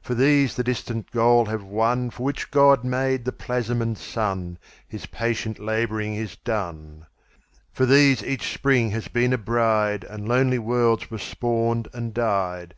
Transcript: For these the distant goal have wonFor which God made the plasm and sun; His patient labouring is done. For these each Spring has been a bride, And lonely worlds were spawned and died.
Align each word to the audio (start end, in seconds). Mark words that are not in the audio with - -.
For 0.00 0.14
these 0.14 0.56
the 0.56 0.64
distant 0.64 1.10
goal 1.10 1.44
have 1.44 1.60
wonFor 1.60 2.20
which 2.20 2.50
God 2.50 2.82
made 2.82 3.26
the 3.26 3.30
plasm 3.32 3.82
and 3.82 3.98
sun; 3.98 4.56
His 4.88 5.04
patient 5.04 5.58
labouring 5.58 6.14
is 6.14 6.34
done. 6.36 7.04
For 7.70 7.84
these 7.84 8.22
each 8.24 8.54
Spring 8.54 8.92
has 8.92 9.08
been 9.08 9.34
a 9.34 9.36
bride, 9.36 10.02
And 10.04 10.26
lonely 10.26 10.58
worlds 10.58 11.10
were 11.10 11.18
spawned 11.18 11.88
and 11.92 12.14
died. 12.14 12.74